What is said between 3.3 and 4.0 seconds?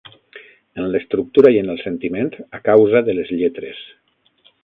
lletres.